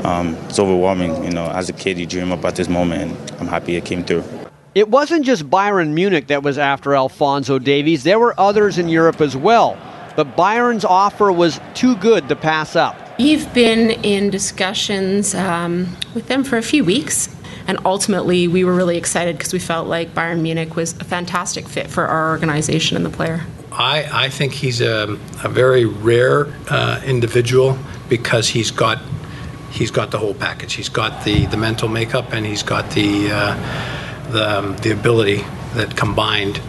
[0.06, 1.50] Um, it's overwhelming, you know.
[1.52, 4.24] As a kid, you dream about this moment, and I'm happy it came through.
[4.74, 8.06] It wasn't just Bayern Munich that was after Alfonso Davies.
[8.06, 9.78] There were others in Europe as well.
[10.16, 12.96] But Bayern's offer was too good to pass up.
[13.20, 17.30] We've been in discussions um, with them for a few weeks.
[17.68, 21.68] And ultimately, we were really excited because we felt like Bayern Munich was a fantastic
[21.68, 23.42] fit for our organization and the player.
[23.72, 29.02] I, I think he's a, a very rare uh, individual because he's got
[29.72, 30.74] he's got the whole package.
[30.74, 35.44] He's got the, the mental makeup and he's got the uh, the, um, the ability
[35.74, 36.62] that combined.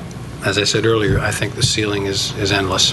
[0.44, 2.92] As I said earlier, I think the ceiling is, is endless.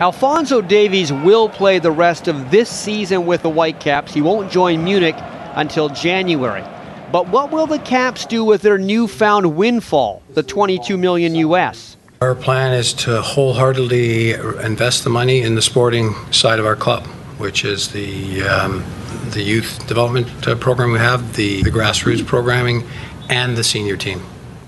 [0.00, 4.14] Alfonso Davies will play the rest of this season with the Whitecaps.
[4.14, 5.16] He won't join Munich
[5.56, 6.62] until January.
[7.10, 11.96] But what will the Caps do with their newfound windfall, the 22 million US?
[12.20, 17.02] Our plan is to wholeheartedly invest the money in the sporting side of our club,
[17.38, 18.84] which is the um,
[19.30, 22.86] the youth development uh, program we have, the, the grassroots programming,
[23.28, 24.24] and the senior team.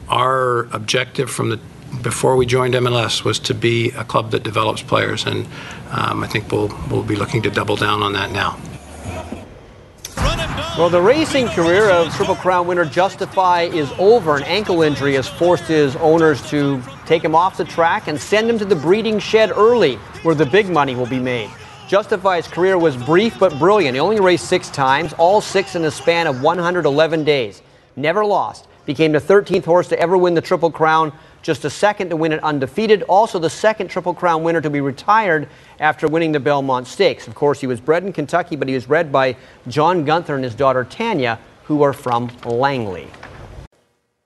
[0.09, 1.61] Our objective from the
[2.03, 5.47] before we joined MLS was to be a club that develops players, and
[5.91, 8.59] um, I think we'll we'll be looking to double down on that now.
[10.79, 14.37] Well, the racing career of Triple Crown winner Justify is over.
[14.37, 18.49] An ankle injury has forced his owners to take him off the track and send
[18.49, 21.51] him to the breeding shed early, where the big money will be made.
[21.89, 23.97] Justify's career was brief but brilliant.
[23.97, 27.63] He only raced six times, all six in a span of 111 days.
[27.97, 28.69] Never lost.
[28.87, 31.13] Became the 13th horse to ever win the Triple Crown,
[31.43, 33.03] just a second to win it undefeated.
[33.05, 37.27] Also, the second Triple Crown winner to be retired after winning the Belmont Stakes.
[37.27, 39.37] Of course, he was bred in Kentucky, but he was bred by
[39.69, 43.09] John Gunther and his daughter Tanya, who are from Langley.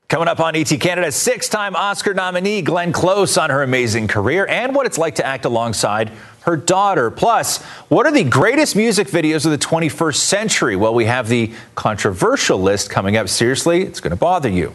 [0.09, 4.47] Coming up on ET Canada, six time Oscar nominee Glenn Close on her amazing career
[4.47, 6.13] and what it's like to act alongside
[6.43, 7.11] her daughter.
[7.11, 10.77] Plus, what are the greatest music videos of the 21st century?
[10.77, 13.29] Well, we have the controversial list coming up.
[13.29, 14.75] Seriously, it's going to bother you.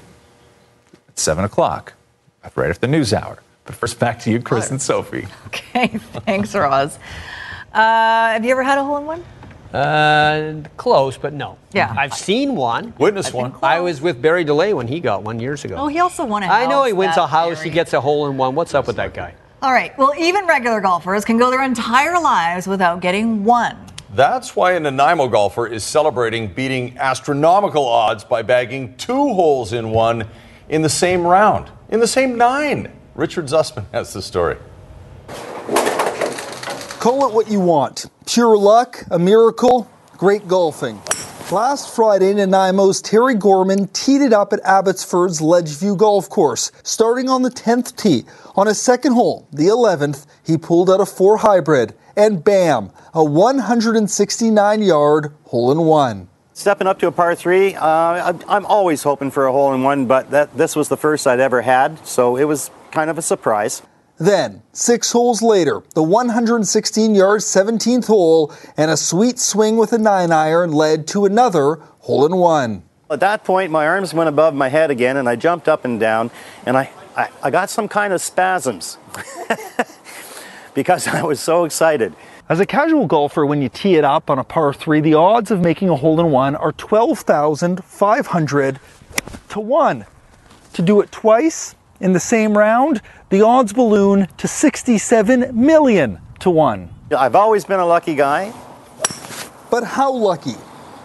[1.10, 1.94] It's 7 o'clock,
[2.56, 3.40] right after the news hour.
[3.66, 5.28] But first, back to you, Chris and Sophie.
[5.48, 5.88] Okay,
[6.26, 6.98] thanks, Roz.
[7.74, 9.24] Uh, have you ever had a hole in one?
[9.74, 11.58] Uh, close, but no.
[11.74, 11.94] Yeah.
[11.96, 12.94] I've seen one.
[12.98, 13.54] Witness one.
[13.62, 15.76] I was with Barry DeLay when he got one years ago.
[15.78, 17.70] Oh, he also won a I know he wins a house, Barry.
[17.70, 18.56] he gets a hole in one.
[18.56, 19.36] What's up with that guy?
[19.62, 19.96] All right.
[19.98, 23.78] Well, even regular golfers can go their entire lives without getting one.
[24.16, 29.92] That's why a Nanaimo golfer is celebrating beating astronomical odds by bagging two holes in
[29.92, 30.28] one
[30.70, 32.92] in the same round, in the same nine.
[33.16, 34.58] Richard Zussman has the story.
[37.00, 38.06] Call it what you want.
[38.26, 41.02] Pure luck, a miracle, great golfing.
[41.52, 47.42] Last Friday, Nanaimo's Terry Gorman teed it up at Abbotsford's Ledgeview Golf Course, starting on
[47.42, 48.26] the 10th tee.
[48.56, 53.24] On his second hole, the 11th, he pulled out a four hybrid, and bam, a
[53.24, 56.30] 169 yard hole in one.
[56.60, 59.82] Stepping up to a par three, uh, I- I'm always hoping for a hole in
[59.82, 63.18] one, but that this was the first I'd ever had, so it was kind of
[63.18, 63.82] a surprise.
[64.18, 69.98] Then, six holes later, the 116 yard 17th hole and a sweet swing with a
[69.98, 72.84] 9 iron led to another hole in one.
[73.10, 75.98] At that point, my arms went above my head again, and I jumped up and
[75.98, 76.30] down,
[76.66, 78.98] and I, I, I got some kind of spasms
[80.74, 82.14] because I was so excited.
[82.50, 85.52] As a casual golfer, when you tee it up on a par three, the odds
[85.52, 88.80] of making a hole in one are 12,500
[89.50, 90.06] to 1.
[90.74, 96.50] To do it twice in the same round, the odds balloon to 67 million to
[96.50, 96.90] 1.
[97.16, 98.52] I've always been a lucky guy.
[99.70, 100.56] But how lucky?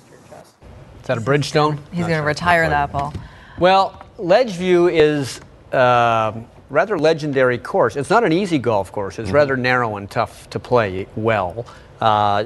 [1.02, 1.78] Is that a Bridgestone?
[1.92, 3.14] He's going to retire that ball.
[3.60, 5.40] Well, Ledgeview is
[5.72, 6.32] uh,
[6.70, 7.96] rather legendary course.
[7.96, 9.18] It's not an easy golf course.
[9.18, 11.66] It's rather narrow and tough to play well.
[12.00, 12.44] Uh,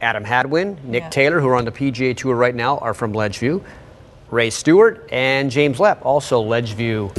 [0.00, 1.08] Adam Hadwin, Nick Yeah.
[1.10, 3.62] Taylor, who are on the PGA Tour right now, are from Ledgeview.
[4.30, 7.14] Ray Stewart and James Lepp, also Ledgeview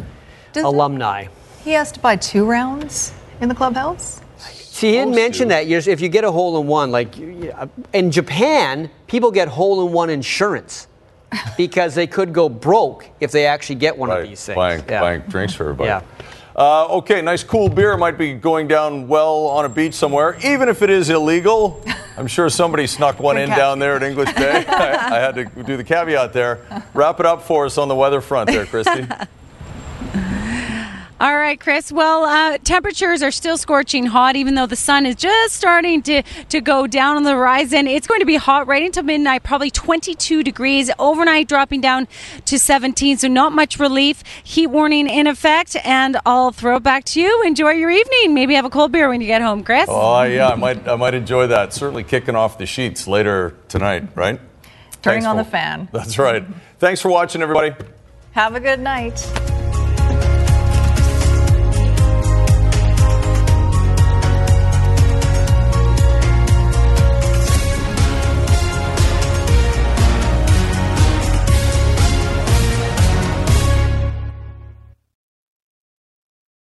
[0.53, 1.25] Does- alumni.
[1.63, 4.21] He has to buy two rounds in the clubhouse.
[4.37, 5.65] See, he didn't mention that.
[5.67, 9.85] You're- If you get a hole in one, like uh, in Japan, people get hole
[9.87, 10.87] in one insurance
[11.57, 14.55] because they could go broke if they actually get one of these things.
[14.55, 15.01] Buying, Yeah.
[15.01, 15.87] buying drinks for everybody.
[15.87, 16.01] Yeah.
[16.57, 20.67] Uh, okay, nice cool beer might be going down well on a beach somewhere, even
[20.67, 21.83] if it is illegal.
[22.17, 24.65] I'm sure somebody snuck one in down there at English Bay.
[24.67, 26.61] I, I had to do the caveat there.
[26.95, 29.27] Wrap it up for us on the weather front there, Kristi.
[31.19, 31.91] All right, Chris.
[31.91, 36.21] Well, uh, temperatures are still scorching hot, even though the sun is just starting to,
[36.49, 37.87] to go down on the horizon.
[37.87, 40.91] It's going to be hot right until midnight, probably 22 degrees.
[40.99, 42.07] Overnight, dropping down
[42.45, 44.23] to 17, so not much relief.
[44.43, 47.41] Heat warning in effect, and I'll throw it back to you.
[47.47, 48.35] Enjoy your evening.
[48.35, 49.87] Maybe have a cold beer when you get home, Chris.
[49.89, 51.73] Oh yeah, I might I might enjoy that.
[51.73, 54.39] Certainly kicking off the sheets later tonight, right?
[55.01, 55.89] Turning Thanks on the fan.
[55.91, 56.45] That's right.
[56.77, 57.73] Thanks for watching, everybody.
[58.33, 59.56] Have a good night.